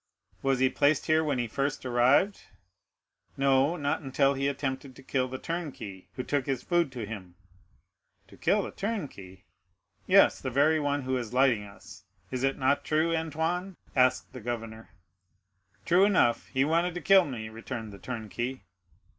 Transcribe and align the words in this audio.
"Was 0.41 0.57
he 0.57 0.67
placed 0.67 1.05
here 1.05 1.23
when 1.23 1.37
he 1.37 1.45
first 1.45 1.85
arrived?" 1.85 2.45
"No; 3.37 3.75
not 3.75 4.01
until 4.01 4.33
he 4.33 4.47
attempted 4.47 4.95
to 4.95 5.03
kill 5.03 5.27
the 5.27 5.37
turnkey, 5.37 6.07
who 6.15 6.23
took 6.23 6.47
his 6.47 6.63
food 6.63 6.91
to 6.93 7.05
him." 7.05 7.35
"To 8.27 8.35
kill 8.35 8.63
the 8.63 8.71
turnkey?" 8.71 9.45
"Yes, 10.07 10.41
the 10.41 10.49
very 10.49 10.79
one 10.79 11.03
who 11.03 11.17
is 11.17 11.35
lighting 11.35 11.65
us. 11.65 12.03
Is 12.31 12.41
it 12.41 12.57
not 12.57 12.83
true, 12.83 13.15
Antoine?" 13.15 13.75
asked 13.95 14.33
the 14.33 14.41
governor. 14.41 14.89
"True 15.85 16.05
enough; 16.05 16.47
he 16.47 16.65
wanted 16.65 16.95
to 16.95 17.01
kill 17.01 17.25
me!" 17.25 17.49
returned 17.49 17.93
the 17.93 17.99
turnkey. 17.99 18.63